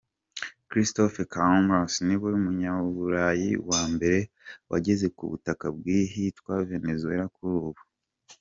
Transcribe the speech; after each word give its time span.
Christophe 0.69 1.21
Columbus, 1.33 1.93
niwe 2.07 2.29
munyaburayi 2.43 3.49
wa 3.69 3.81
mbere 3.93 4.17
wageze 4.69 5.05
ku 5.15 5.23
butaka 5.31 5.65
bw’ahitwa 5.77 6.53
Venezuela 6.69 7.25
kuri 7.35 7.55
ubu. 7.63 7.81